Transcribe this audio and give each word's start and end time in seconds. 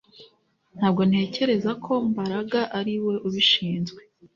Ntabwo 0.77 1.01
ntekereza 1.09 1.71
ko 1.83 1.91
Mbaraga 2.09 2.59
ari 2.79 2.95
we 3.05 3.15
ubishinzwe 3.27 4.01